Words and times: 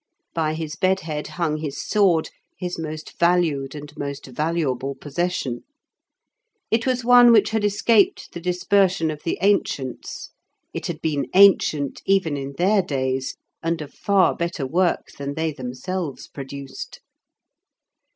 By 0.33 0.55
his 0.55 0.75
bedhead 0.75 1.27
hung 1.37 1.57
his 1.57 1.79
sword, 1.79 2.31
his 2.57 2.79
most 2.79 3.19
valued 3.19 3.75
and 3.75 3.93
most 3.95 4.25
valuable 4.25 4.95
possession. 4.95 5.63
It 6.71 6.87
was 6.87 7.05
one 7.05 7.31
which 7.31 7.51
had 7.51 7.63
escaped 7.63 8.31
the 8.33 8.41
dispersion 8.41 9.11
of 9.11 9.21
the 9.21 9.37
ancients; 9.43 10.31
it 10.73 10.87
had 10.87 11.01
been 11.03 11.27
ancient 11.35 12.01
even 12.07 12.35
in 12.35 12.53
their 12.57 12.81
days, 12.81 13.35
and 13.61 13.79
of 13.79 13.93
far 13.93 14.35
better 14.35 14.65
work 14.65 15.11
than 15.19 15.35
they 15.35 15.51
themselves 15.53 16.27
produced. 16.27 17.01